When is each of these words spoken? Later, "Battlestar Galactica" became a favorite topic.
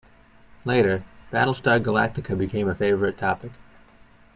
Later, 0.65 1.03
"Battlestar 1.31 1.79
Galactica" 1.79 2.35
became 2.35 2.67
a 2.67 2.73
favorite 2.73 3.19
topic. 3.19 3.51